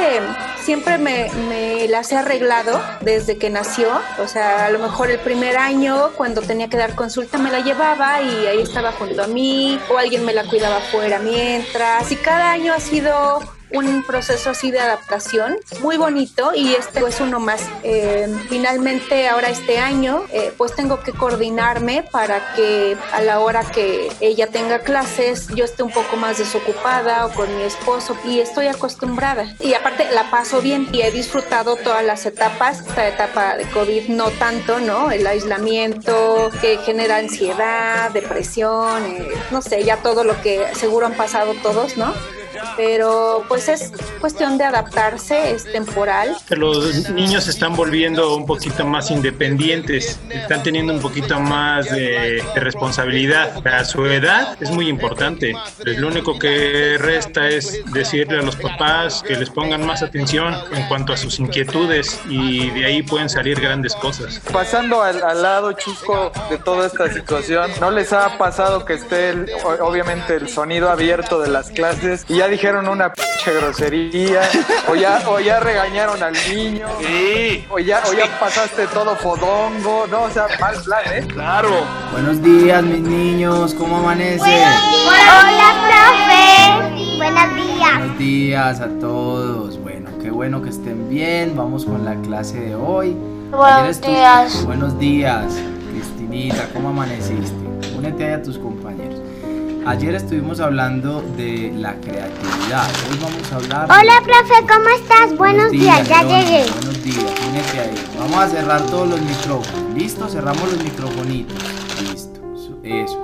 [0.64, 3.90] siempre me, las he arreglado desde que nació.
[4.20, 7.60] O sea, a lo mejor el primer año, cuando tenía que dar consulta, me la
[7.60, 12.10] llevaba y ahí estaba junto a mí, o alguien me la cuidaba afuera mientras.
[12.14, 13.42] Y cada año ha sido
[13.74, 17.68] un proceso así de adaptación muy bonito y este es uno más.
[17.84, 23.64] Eh, finalmente ahora este año eh, pues tengo que coordinarme para que a la hora
[23.64, 28.40] que ella tenga clases yo esté un poco más desocupada o con mi esposo y
[28.40, 33.58] estoy acostumbrada y aparte la paso bien y he disfrutado todas las etapas, esta etapa
[33.58, 35.12] de COVID no tanto, ¿no?
[35.12, 41.14] El aislamiento que genera ansiedad, depresión, eh, no sé, ya todo lo que seguro han
[41.14, 42.14] pasado todos, ¿no?
[42.78, 46.36] Pero pues es cuestión de adaptarse, es temporal.
[46.50, 52.44] Los niños se están volviendo un poquito más independientes, están teniendo un poquito más de,
[52.54, 53.66] de responsabilidad.
[53.68, 55.54] A su edad es muy importante.
[55.84, 60.56] Pues lo único que resta es decirle a los papás que les pongan más atención
[60.74, 64.40] en cuanto a sus inquietudes y de ahí pueden salir grandes cosas.
[64.52, 69.30] Pasando al, al lado chusco de toda esta situación, ¿no les ha pasado que esté
[69.30, 69.50] el-
[69.82, 74.42] obviamente el sonido abierto de las clases y ya dijeron una pinche grosería
[74.90, 76.88] o ya, o ya regañaron al niño?
[77.70, 81.28] O ya, o ya pasaste todo fodongo, no, o sea, mal plan, ¿eh?
[81.32, 81.70] Claro.
[82.12, 84.42] Buenos días, mis niños, ¿cómo amanecen?
[84.42, 87.18] Hola, profe.
[87.18, 87.98] Buenos días.
[88.00, 89.80] Buenos días a todos.
[89.80, 91.56] Bueno, qué bueno que estén bien.
[91.56, 93.16] Vamos con la clase de hoy.
[93.52, 94.66] Buenos días.
[94.66, 95.46] Buenos días,
[95.92, 97.54] Cristinita, ¿cómo amaneciste?
[97.96, 99.22] Únete ahí a tus compañeros.
[99.84, 102.88] Ayer estuvimos hablando de la creatividad.
[103.10, 103.86] Hoy vamos a hablar.
[103.86, 105.36] Hola, profe, ¿cómo estás?
[105.36, 106.70] Buenos días, ya llegué.
[106.72, 108.08] Buenos días, únete ahí.
[108.20, 109.96] Vamos a cerrar todos los micrófonos.
[109.96, 110.30] ¿Listo?
[110.30, 111.58] Cerramos los microfonitos.
[112.00, 112.40] Listo.
[112.84, 113.24] Eso-.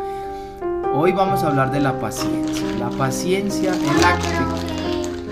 [0.96, 2.65] Hoy vamos a hablar de la paciencia.
[2.80, 4.17] La paciencia es la.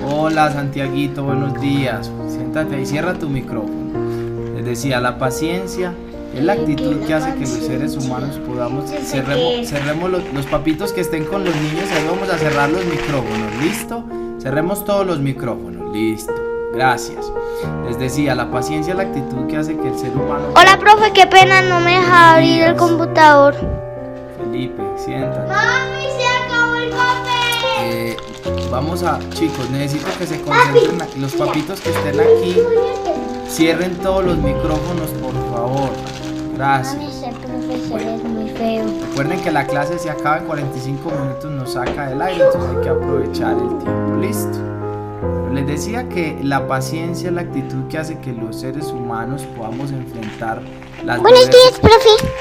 [0.08, 2.12] Hola Santiaguito, buenos días.
[2.28, 4.54] Siéntate ahí, cierra tu micrófono.
[4.56, 5.92] Les decía, la paciencia
[6.36, 10.92] es la actitud que hace que los seres humanos podamos cerremos, cerremos los, los papitos
[10.92, 14.04] que estén con los niños, ahí vamos a cerrar los micrófonos, ¿listo?
[14.42, 16.34] Cerremos todos los micrófonos, listo.
[16.74, 17.32] Gracias.
[17.88, 21.14] Les decía, la paciencia es la actitud que hace que el ser humano Hola, profe,
[21.14, 23.56] qué pena, no me deja abrir el computador.
[24.38, 25.48] Felipe, siéntate.
[25.48, 27.86] Mami, se acabó el papel.
[27.86, 28.18] Eh,
[28.70, 31.22] vamos a, chicos, necesito que se concentren.
[31.22, 32.58] Los papitos que estén aquí,
[33.48, 36.15] cierren todos los micrófonos, por favor.
[36.56, 36.96] Gracias.
[37.04, 38.86] Ese profesor es muy feo.
[39.10, 42.82] Recuerden que la clase se acaba en 45 minutos, nos saca del aire, entonces hay
[42.84, 44.16] que aprovechar el tiempo.
[44.22, 44.58] Listo.
[45.54, 49.92] Les decía que la paciencia es la actitud que hace que los seres humanos podamos
[49.92, 50.62] enfrentar
[51.06, 52.32] las Buenos diversas- días, profe.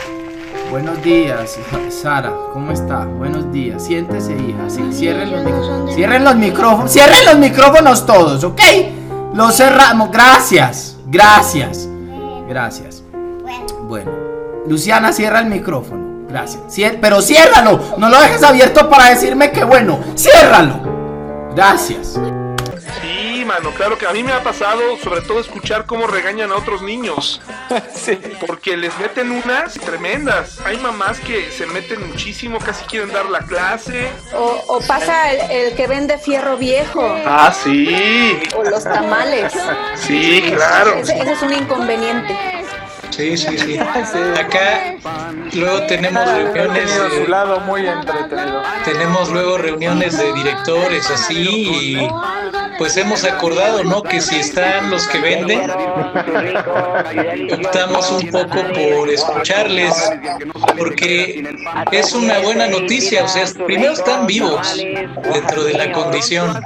[0.71, 1.59] Buenos días,
[1.91, 3.05] Sara, ¿cómo está?
[3.05, 3.85] Buenos días.
[3.85, 4.69] Siéntese, hija.
[4.69, 6.91] Sí, cierren los, mic- cierren los micrófonos.
[6.91, 8.61] Cierren los micrófonos todos, ¿ok?
[9.35, 10.11] Los cerramos.
[10.11, 10.97] Gracias.
[11.07, 11.89] Gracias.
[12.49, 13.04] Gracias.
[14.67, 16.27] Luciana, cierra el micrófono.
[16.29, 16.63] Gracias.
[16.75, 17.95] Cier- pero ciérralo.
[17.99, 20.01] No lo dejes abierto para decirme que bueno.
[20.17, 21.51] Ciérralo.
[21.55, 22.19] Gracias.
[23.01, 26.57] Sí, mano, claro que a mí me ha pasado, sobre todo escuchar cómo regañan a
[26.57, 27.41] otros niños.
[27.95, 28.19] Sí.
[28.47, 30.59] Porque les meten unas tremendas.
[30.67, 34.11] Hay mamás que se meten muchísimo, casi quieren dar la clase.
[34.35, 37.01] O, o pasa el, el que vende fierro viejo.
[37.25, 38.39] Ah, sí.
[38.55, 39.51] O los tamales.
[39.95, 40.97] Sí, claro.
[40.97, 42.37] Ese, ese es un inconveniente.
[43.17, 43.79] Sí, sí, sí.
[43.79, 44.97] Acá
[45.53, 46.85] luego tenemos reuniones.
[46.91, 48.61] Tenido su lado muy entretenido.
[48.85, 52.09] tenemos luego reuniones de directores así y
[52.79, 54.03] pues hemos acordado, ¿no?
[54.03, 55.71] Que si están los que venden,
[57.53, 59.95] optamos un poco por escucharles
[60.79, 61.57] porque
[61.93, 66.61] es una buena noticia, o sea, primero están vivos dentro de la condición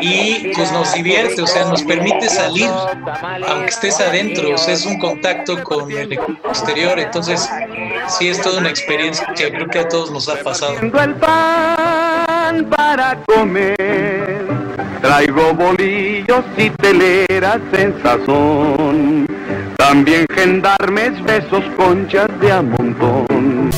[0.00, 2.70] y pues nos divierte, o sea, nos permite salir
[3.46, 7.48] aunque estés adentro, o sea, es un contacto con el exterior, entonces
[8.08, 10.74] sí es toda una experiencia, creo que a todos nos ha pasado.
[10.80, 14.45] El pan para comer.
[15.06, 19.24] Traigo bolillos y teleras en sazón.
[19.76, 23.70] También gendarmes, besos, conchas de a montón.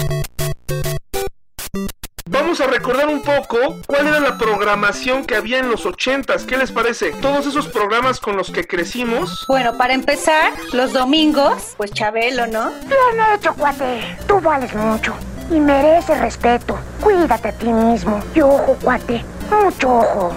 [2.31, 6.45] Vamos a recordar un poco cuál era la programación que había en los ochentas.
[6.45, 7.11] ¿Qué les parece?
[7.21, 9.45] Todos esos programas con los que crecimos.
[9.49, 12.71] Bueno, para empezar, los domingos, pues Chabelo, ¿no?
[12.71, 14.17] Bien hecho, cuate.
[14.27, 15.15] Tú vales mucho
[15.51, 16.79] y mereces respeto.
[17.03, 18.19] Cuídate a ti mismo.
[18.35, 19.23] Y ojo, cuate.
[19.51, 20.35] Mucho ojo.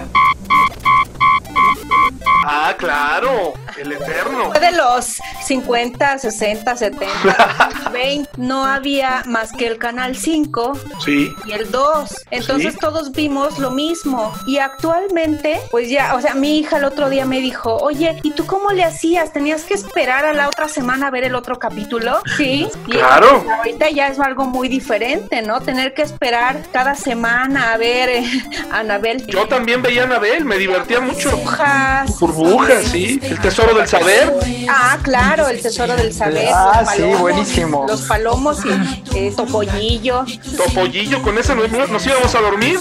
[2.44, 3.54] Ah, claro.
[3.78, 4.50] El eterno.
[4.50, 8.30] Fue de los 50, 60, 70, 20.
[8.36, 10.72] No había más que el canal 5
[11.04, 11.30] Sí.
[11.46, 12.10] y el 2.
[12.30, 12.78] Entonces Sí.
[12.80, 14.32] todos vimos lo mismo.
[14.46, 18.32] Y actualmente, pues ya, o sea, mi hija el otro día me dijo, oye, ¿y
[18.32, 19.32] tú cómo le hacías?
[19.32, 22.20] ¿Tenías que esperar a la otra semana a ver el otro capítulo?
[22.36, 22.68] Sí.
[22.86, 23.44] Y Claro.
[23.58, 25.60] ahorita ya es algo muy diferente, ¿no?
[25.60, 28.24] Tener que esperar cada semana a ver eh,
[28.70, 29.24] a Anabel.
[29.26, 31.30] Yo también veía a Anabel, me divertía mucho.
[32.32, 33.20] Burbujas, sí.
[33.22, 34.32] El tesoro del saber.
[34.68, 36.48] Ah, claro, el tesoro del saber.
[36.52, 37.86] Ah, sí, buenísimo.
[37.88, 40.24] Los palomos y eh, topollillo.
[40.56, 42.78] Topollillo, con ese nos, nos íbamos a dormir.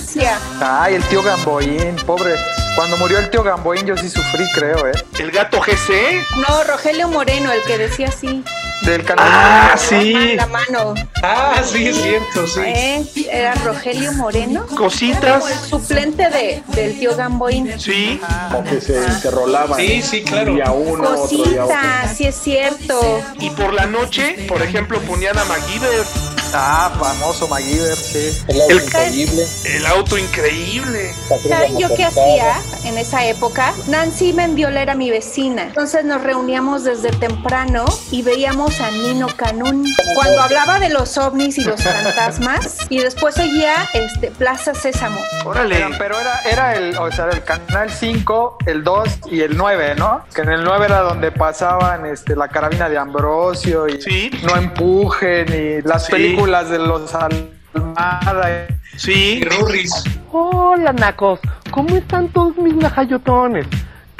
[0.61, 2.35] Ay, el tío Gamboín, pobre.
[2.75, 4.91] Cuando murió el tío Gamboín yo sí sufrí, creo, ¿eh?
[5.19, 6.21] El gato GC.
[6.37, 8.43] No, Rogelio Moreno, el que decía así.
[8.83, 9.27] Del canal.
[9.29, 10.35] Ah, sí.
[10.35, 10.93] La mano.
[11.23, 12.61] Ah, sí, es cierto, sí.
[12.65, 14.65] Eh, Era Rogelio Moreno.
[14.75, 15.23] Cositas.
[15.23, 17.79] Era el suplente de, del tío Gamboín.
[17.79, 18.19] Sí.
[18.51, 19.79] Como que se, se rolaban.
[19.79, 20.53] Sí, sí, claro.
[20.55, 21.75] Día uno, otro día otro.
[21.75, 23.21] Cositas, sí es cierto.
[23.39, 26.05] Y por la noche, por ejemplo, ponían a MacGyver.
[26.53, 28.37] Ah, famoso MacGyver, sí.
[28.47, 29.47] El auto increíble.
[29.65, 31.13] El auto increíble.
[31.47, 33.73] ¿Saben yo qué hacía en esa época?
[33.87, 35.63] Nancy Mendiola era mi vecina.
[35.63, 39.85] Entonces nos reuníamos desde temprano y veíamos a Nino Canún.
[40.15, 42.77] Cuando hablaba de los ovnis y los fantasmas.
[42.89, 45.21] Y después seguía este, Plaza Sésamo.
[45.45, 45.75] Órale.
[45.75, 49.95] Pero, pero era, era el, o sea, el canal 5, el 2 y el 9,
[49.97, 50.25] ¿no?
[50.35, 54.31] Que en el 9 era donde pasaban este, la carabina de Ambrosio y Sí.
[54.43, 56.11] No Empujen y las Sí.
[56.11, 58.67] películas de los Almada.
[58.97, 59.43] Sí.
[59.43, 59.91] Rurris.
[60.31, 61.39] Hola, nacos.
[61.69, 63.67] ¿Cómo están todos mis najayotones?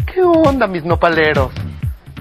[0.06, 1.52] ¿Qué onda, mis nopaleros?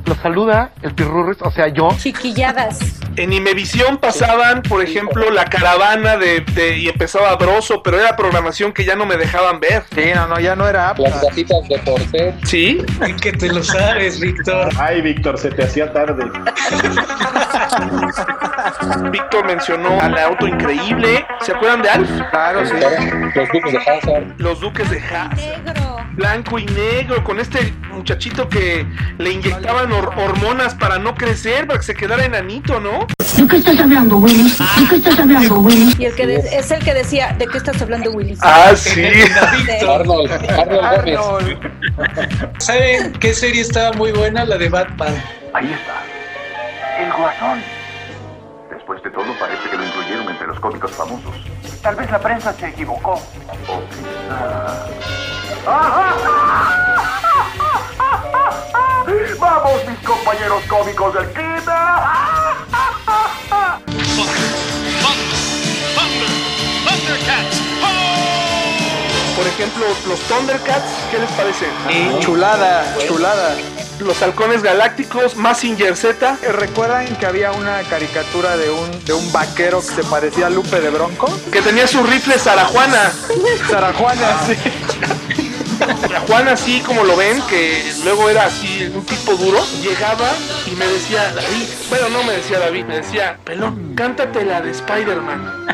[0.07, 1.89] Los saluda el Pirurris, o sea, yo.
[1.99, 2.79] Chiquilladas.
[3.17, 8.73] En Imevisión pasaban, por ejemplo, la caravana de, de- y empezaba Broso, pero era programación
[8.73, 9.85] que ya no me dejaban ver.
[9.95, 12.35] Sí, no, no, ya no era Las gatitas de Porcel.
[12.45, 12.79] ¿Sí?
[13.01, 14.71] Ay, que te lo sabes, Víctor.
[14.79, 16.25] Ay, Víctor, se te hacía tarde.
[19.11, 21.25] Víctor mencionó al auto increíble.
[21.41, 22.11] ¿Se acuerdan de Alf?
[22.31, 22.75] Claro, sí.
[23.35, 24.25] Los duques de Hazard.
[24.39, 25.37] Los Duques de Hazard.
[25.37, 25.97] Negro.
[26.13, 28.85] Blanco y negro, con este muchachito que
[29.19, 33.07] le inyectaban hor- hormonas para no crecer, para que se quedara enanito, ¿no?
[33.37, 34.51] ¿De qué estás hablando, Willy?
[34.51, 35.95] ¿De qué estás hablando, Willy?
[35.99, 38.37] Y el que es el que decía, ¿de qué estás hablando, Willy?
[38.43, 39.03] Ah, sí.
[39.89, 41.59] Arnold, Arnold Gómez.
[42.59, 44.45] ¿Saben qué serie estaba muy buena?
[44.45, 45.15] La de Batman.
[45.55, 47.03] Ahí está.
[47.03, 47.63] El guasón.
[48.71, 51.35] Después de todo, parece que lo incluyeron entre los cómicos famosos.
[51.83, 53.13] Tal vez la prensa se equivocó.
[53.69, 54.87] O quizá...
[59.39, 61.61] ¡Vamos, mis compañeros cómicos del kinder!
[69.37, 71.67] Por ejemplo, los Thundercats, ¿qué les parece?
[72.21, 73.57] Chulada, chulada.
[73.99, 76.39] Los halcones galácticos, Massinger Z.
[76.43, 80.51] Eh, ¿Recuerdan que había una caricatura de un, de un vaquero que se parecía a
[80.51, 81.27] Lupe de Bronco?
[81.51, 83.13] Que tenía su rifle Sarajuana.
[83.69, 85.47] Sarajuana, sí.
[86.11, 90.31] La Juana, así como lo ven, que luego era así, un tipo duro, llegaba
[90.71, 94.71] y me decía, David, bueno, no me decía David, me decía, pelón, cántate la de
[94.71, 95.67] Spider-Man.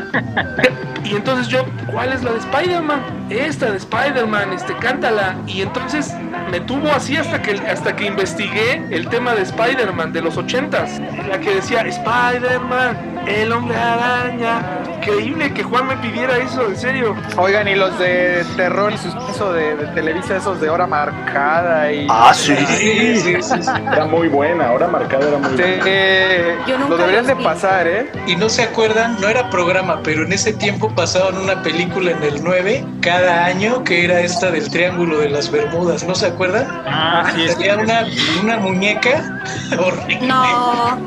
[1.07, 3.27] Y entonces yo, ¿cuál es la de Spider-Man?
[3.29, 5.37] Esta de Spider-Man, este, cántala.
[5.47, 6.13] Y entonces
[6.51, 10.99] me tuvo así hasta que, hasta que investigué el tema de Spider-Man de los ochentas.
[11.29, 14.61] La que decía, Spider-Man, el hombre araña.
[14.97, 17.15] Increíble que Juan me pidiera eso, en serio.
[17.37, 22.07] Oigan, y los de terror y suspenso de, de Televisa, esos de hora marcada y...
[22.09, 22.55] Ah, sí.
[22.77, 23.55] Sí, sí, sí.
[23.61, 23.71] sí.
[23.91, 26.65] Era muy buena, ahora marcada era muy Sí, buena.
[26.67, 28.11] Yo nunca lo deberían de pasar, ¿eh?
[28.27, 32.23] Y no se acuerdan, no era programa, pero en ese tiempo pasaban una película en
[32.23, 36.67] el 9 cada año que era esta del Triángulo de las Bermudas, ¿no se acuerdan?
[36.85, 38.05] Ah, sí, Tenía una,
[38.43, 39.41] una muñeca
[39.79, 40.27] horrible.
[40.27, 40.97] No.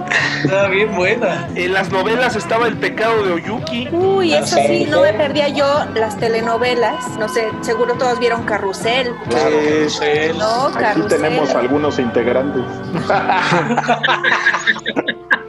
[0.42, 1.48] Estaba bien buena.
[1.54, 3.88] En las novelas estaba El pecado de Oyuki.
[3.92, 7.16] Uy, eso sí, no me perdía yo las telenovelas.
[7.18, 9.14] No sé, seguro todos vieron Carrusel.
[9.30, 10.36] Carrusel.
[10.38, 11.08] No, Aquí Carrusel.
[11.08, 12.64] tenemos algunos integrantes.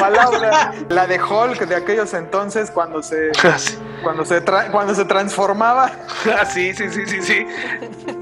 [0.00, 3.30] O a Laura, la de Hulk de aquellos entonces cuando se
[4.02, 5.90] cuando se tra- cuando se transformaba.
[6.38, 7.46] Ah, sí, sí, sí, sí, sí.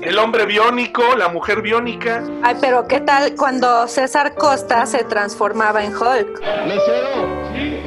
[0.03, 2.23] El hombre biónico, la mujer biónica.
[2.43, 6.41] Ay, pero ¿qué tal cuando César Costa se transformaba en Hulk?
[6.67, 7.86] Mesero.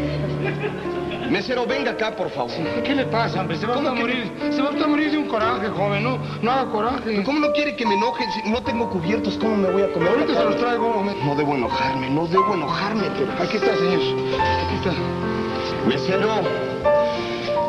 [1.29, 2.51] Mesero, venga acá, por favor.
[2.83, 3.57] ¿Qué le pasa, hombre?
[3.57, 4.31] Se va a morir.
[4.49, 6.03] Se va a morir de un coraje, joven.
[6.03, 7.23] No, no haga coraje.
[7.23, 8.25] ¿Cómo no quiere que me enoje?
[8.31, 10.09] Si no tengo cubiertos, ¿cómo me voy a comer?
[10.09, 11.05] Ahorita se los traigo.
[11.23, 13.31] No debo enojarme, no debo enojarme, pero...
[13.43, 14.01] Aquí está, señor.
[14.65, 14.91] Aquí está.
[15.87, 16.41] Mesero.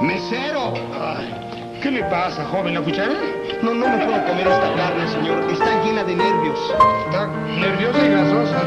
[0.01, 0.73] Mesero.
[0.99, 2.75] Ay, ¿Qué le pasa, joven?
[2.75, 3.15] ¿La cuchara?
[3.63, 5.51] No, no me puedo comer esta carne, señor.
[5.51, 6.59] Está llena de nervios.
[7.07, 8.63] Está nerviosa y grasosa.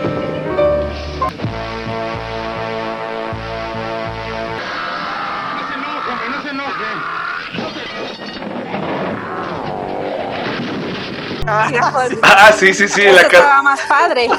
[11.46, 14.30] Ah, sí, sí, sí, Ese la estaba más padre.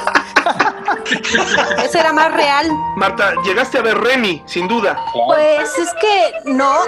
[1.83, 2.67] Ese era más real.
[2.95, 4.97] Marta, llegaste a ver Remy, sin duda.
[5.13, 6.79] Pues es que no.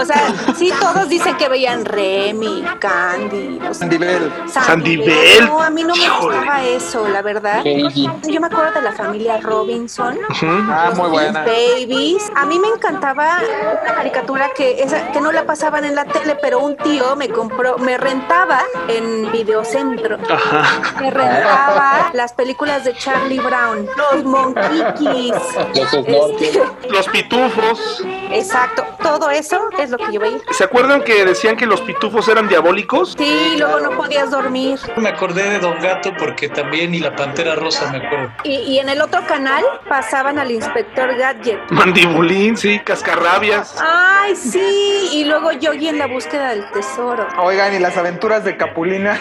[0.00, 4.32] O sea, sí, todos dicen que veían Remy, Candy, los- Sandivel.
[4.48, 5.46] Sandivel.
[5.46, 7.62] No, a mí no me gustaba eso, la verdad.
[7.64, 10.18] Yo me acuerdo de la familia Robinson.
[10.42, 11.44] Ah, muy buena.
[11.44, 12.30] Babies.
[12.36, 13.38] A mí me encantaba
[13.82, 17.28] una caricatura que esa, que no la pasaban en la tele, pero un tío me
[17.28, 20.18] compró, me rentaba en Videocentro.
[20.30, 21.00] Ajá.
[21.00, 25.32] Me rentaba las películas de Charlie Brown, los Monquiquis.
[25.74, 26.58] Los snorkels.
[26.90, 28.02] Los pitufos.
[28.30, 30.38] Exacto, todo eso es lo que yo veía.
[30.50, 33.14] ¿Se acuerdan que decían que los pitufos eran diabólicos?
[33.18, 34.78] Sí, luego no podías dormir.
[34.96, 38.30] Me acordé de Don Gato porque también y la Pantera Rosa me acuerdo.
[38.44, 41.70] Y, y en el otro canal pasaban al inspector Gadget.
[41.70, 43.76] Mandibulín, sí, cascarrabias.
[43.80, 47.26] Ay, sí, y luego Yogi en la búsqueda del tesoro.
[47.38, 49.18] Oigan, y las aventuras de Capulina.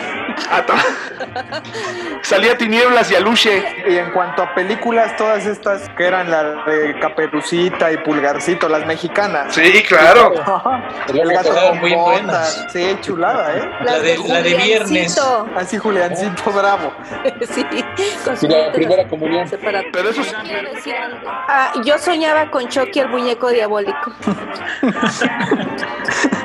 [2.22, 3.64] Salía Tinieblas y Aluche.
[3.88, 8.86] Y en cuanto a películas, todas estas que eran la de Caperucita y Pulgarcito, las
[8.86, 9.54] mexicanas.
[9.54, 10.34] Sí, claro.
[11.08, 12.14] El gato con muy botas.
[12.14, 12.66] buenas.
[12.72, 13.70] Sí, chulada, ¿eh?
[13.84, 15.20] La de, la de viernes.
[15.56, 16.94] Así Juliancito Bravo.
[17.50, 17.66] sí,
[18.24, 19.48] con Y la primera comunión.
[19.50, 20.36] Pero eso es...
[21.48, 24.12] Ah, yo soñaba con Chucky el muñeco diabólico.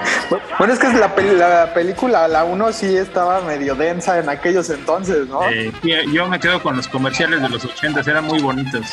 [0.59, 4.29] Bueno, es que es la, peli- la película, la 1 sí estaba medio densa en
[4.29, 5.49] aquellos entonces, ¿no?
[5.49, 8.87] Eh, sí, yo me quedo con los comerciales de los 80, eran muy bonitos.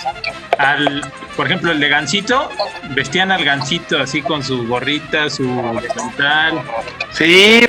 [0.58, 1.02] Al,
[1.38, 2.50] por ejemplo, el de Gancito,
[2.90, 5.44] vestían al Gancito así con su gorrita, su
[5.96, 6.62] dental.
[7.12, 7.66] Sí,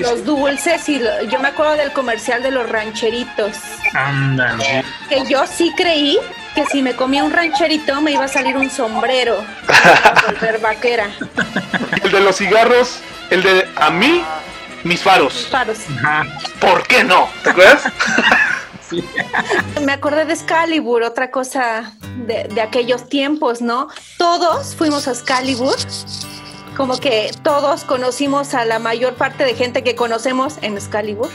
[0.00, 3.52] Los dulces y lo- yo me acuerdo del comercial de los rancheritos.
[3.94, 4.84] ándale.
[5.08, 6.18] Que yo sí creí
[6.54, 9.44] que si me comía un rancherito me iba a salir un sombrero.
[9.66, 11.10] para volver vaquera.
[12.02, 13.00] El de los cigarros,
[13.30, 14.22] el de a mí,
[14.84, 15.48] mis faros.
[15.50, 15.78] Faros.
[16.60, 17.28] ¿Por qué no?
[17.42, 17.82] ¿Te acuerdas?
[19.84, 21.92] Me acordé de Excalibur, otra cosa
[22.26, 23.88] de, de aquellos tiempos, ¿no?
[24.18, 25.74] Todos fuimos a Excalibur.
[26.76, 31.30] Como que todos conocimos a la mayor parte de gente que conocemos en Excalibur.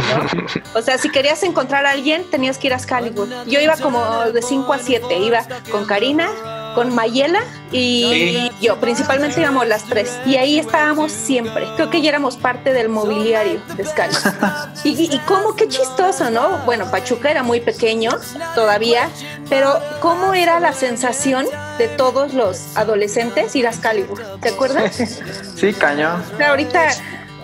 [0.00, 0.78] ¿No?
[0.78, 3.28] O sea, si querías encontrar a alguien, tenías que ir a Excalibur.
[3.46, 5.18] Yo iba como de 5 a 7.
[5.18, 6.28] Iba con Karina,
[6.74, 7.40] con Mayela
[7.72, 8.76] y yo.
[8.80, 10.18] Principalmente íbamos las tres.
[10.26, 11.66] Y ahí estábamos siempre.
[11.76, 14.22] Creo que ya éramos parte del mobiliario de Excalibur.
[14.84, 16.58] Y, y, y cómo, qué chistoso, ¿no?
[16.66, 18.10] Bueno, Pachuca era muy pequeño
[18.54, 19.08] todavía,
[19.48, 21.46] pero ¿cómo era la sensación
[21.78, 24.22] de todos los adolescentes ir a Excalibur?
[24.40, 24.94] ¿Te acuerdas?
[25.54, 26.22] Sí, cañón.
[26.46, 26.88] Ahorita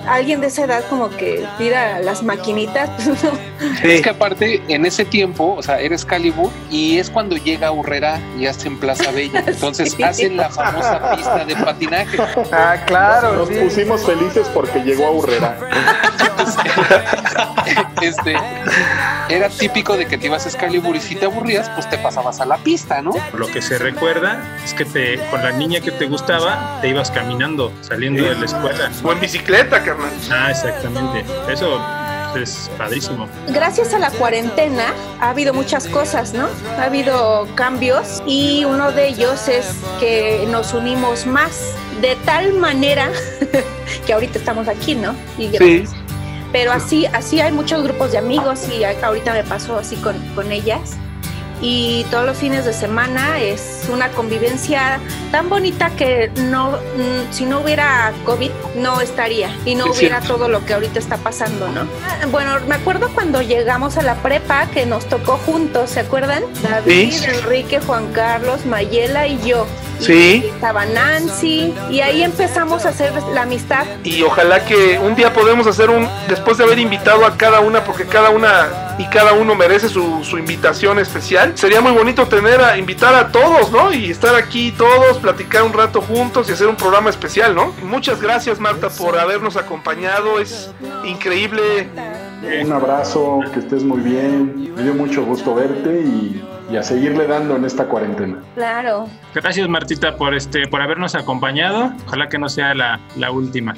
[0.07, 2.91] alguien de esa edad como que tira las maquinitas.
[3.83, 8.19] Es que aparte, en ese tiempo, o sea, eres Calibur y es cuando llega Urrera
[8.39, 9.45] y hacen Plaza Bella.
[9.47, 10.03] Entonces Sí.
[10.03, 12.19] hacen la famosa pista de patinaje.
[12.53, 13.35] Ah, claro.
[13.37, 13.55] Nos sí.
[13.57, 15.59] pusimos felices porque llegó a Urrera.
[18.01, 18.35] Este,
[19.29, 22.41] era típico de que te ibas a Excalibur y si te aburrías, pues te pasabas
[22.41, 23.13] a la pista, ¿no?
[23.35, 27.11] Lo que se recuerda es que te, con la niña que te gustaba, te ibas
[27.11, 28.91] caminando, saliendo de la escuela.
[29.05, 30.11] O en bicicleta, carnal.
[30.31, 31.25] Ah, exactamente.
[31.53, 31.81] Eso
[32.37, 33.29] es padrísimo.
[33.49, 36.49] Gracias a la cuarentena ha habido muchas cosas, ¿no?
[36.79, 43.11] Ha habido cambios y uno de ellos es que nos unimos más de tal manera
[44.07, 45.15] que ahorita estamos aquí, ¿no?
[45.39, 45.85] Y Sí.
[46.53, 50.51] Pero así, así hay muchos grupos de amigos y ahorita me pasó así con, con
[50.51, 50.97] ellas.
[51.63, 54.99] Y todos los fines de semana es una convivencia
[55.31, 60.21] tan bonita que no, mm, si no hubiera COVID no estaría y no Es hubiera
[60.21, 60.37] cierto.
[60.37, 61.87] todo lo que ahorita está pasando, ¿no?
[62.31, 66.43] Bueno, me acuerdo cuando llegamos a la prepa que nos tocó juntos, ¿se acuerdan?
[66.63, 67.25] David, Sí.
[67.27, 69.67] Enrique, Juan Carlos, Mayela y yo.
[70.01, 70.45] Y Sí.
[70.55, 73.85] estaba Nancy y ahí empezamos a hacer la amistad.
[74.03, 77.85] Y ojalá que un día podamos hacer un, después de haber invitado a cada una,
[77.85, 82.61] porque cada una y cada uno merece su, su invitación especial, sería muy bonito tener
[82.61, 83.91] a invitar a todos, ¿no?
[83.95, 87.73] Y estar aquí todos, platicar un rato juntos y hacer un programa especial, ¿no?
[87.83, 90.71] Muchas gracias Marta por habernos acompañado, es
[91.07, 91.89] increíble.
[92.63, 94.75] Un abrazo, que estés muy bien.
[94.77, 98.43] Me dio mucho gusto verte y, y a seguirle dando en esta cuarentena.
[98.55, 99.09] Claro.
[99.35, 101.93] Gracias Martita por este, por habernos acompañado.
[102.07, 103.75] Ojalá que no sea la, la última.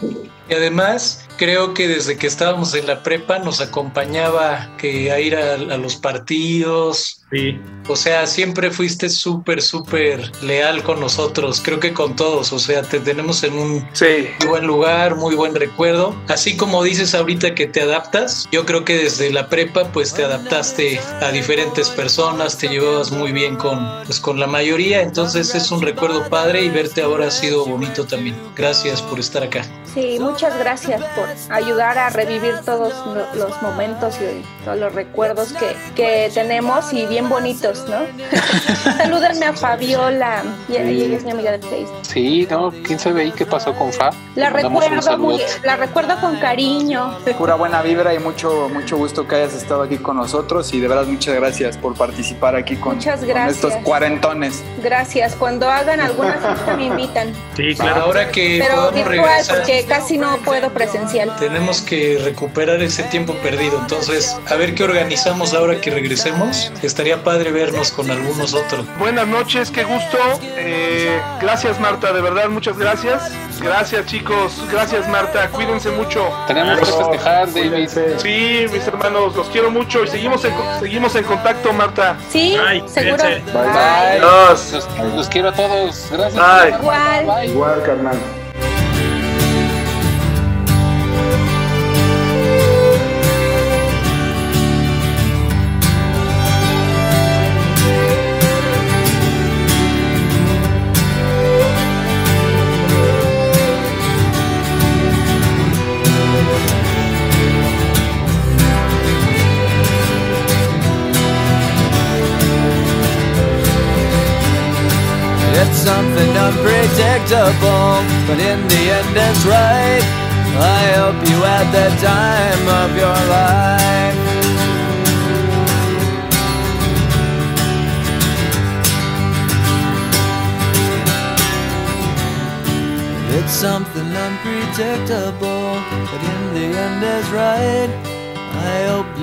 [0.49, 5.37] Y además, creo que desde que estábamos en la prepa nos acompañaba que a ir
[5.37, 7.19] a, a los partidos.
[7.31, 7.59] Sí.
[7.89, 11.63] O sea, siempre fuiste súper, súper leal con nosotros.
[11.65, 12.53] Creo que con todos.
[12.53, 16.15] O sea, te tenemos en un muy buen lugar, muy buen recuerdo.
[16.29, 20.25] Así como dices ahorita que te adaptas, yo creo que desde la prepa pues te
[20.25, 25.55] adaptaste a diferentes personas, te llevaste llevabas muy bien con, pues, con la mayoría, entonces
[25.55, 28.37] es un recuerdo padre y verte ahora ha sido bonito también.
[28.57, 29.63] Gracias por estar acá.
[29.95, 35.53] Sí, muchas gracias por ayudar a revivir todos lo- los momentos y todos los recuerdos
[35.53, 37.99] que, que tenemos y bien bonitos, ¿no?
[38.97, 41.99] Salúdenme a Fabiola, y ella es mi amiga de Facebook.
[42.03, 42.73] Sí, ¿no?
[42.85, 44.11] ¿Quién sabe ahí qué pasó con Fa?
[44.35, 47.19] La recuerdo, muy, la recuerdo con cariño.
[47.37, 50.89] Pura buena vibra y mucho, mucho gusto que hayas estado aquí con nosotros y de
[50.89, 53.57] verdad muchas gracias por participar aquí con, Muchas con gracias.
[53.57, 54.63] estos cuarentones.
[54.83, 55.35] Gracias.
[55.37, 57.33] Cuando hagan alguna fiesta me invitan.
[57.57, 58.03] Sí, claro.
[58.03, 61.35] Ahora que Pero podamos virtual, regresar, porque casi no puedo presencial.
[61.39, 63.79] tenemos que recuperar ese tiempo perdido.
[63.81, 66.73] Entonces, a ver qué organizamos ahora que regresemos.
[66.83, 68.85] Estaría padre vernos con algunos otros.
[68.99, 70.19] Buenas noches, qué gusto.
[70.43, 73.33] Eh, gracias Marta, de verdad, muchas gracias.
[73.61, 76.29] Gracias chicos, gracias Marta, cuídense mucho.
[76.49, 77.89] Tenemos que festejar, David.
[78.19, 82.17] Sí, mis hermanos, los quiero mucho y seguimos en, seguimos en contacto, Marta.
[82.31, 82.57] Sí,
[82.87, 83.25] seguro.
[83.25, 84.21] Bye.
[84.21, 86.09] Los, los, los quiero a todos.
[86.11, 86.35] Gracias.
[86.35, 86.79] Bye.
[86.79, 87.45] Igual.
[87.49, 88.42] Igual, carnal.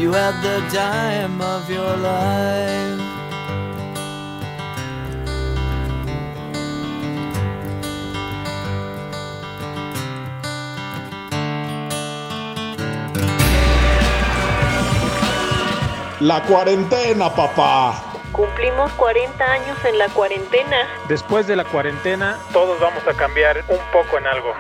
[0.10, 3.00] You had the time of your life.
[16.22, 18.04] La cuarentena, papá.
[18.32, 20.88] Cumplimos 40 años en la cuarentena.
[21.08, 24.54] Después de la cuarentena, todos vamos a cambiar un poco en algo.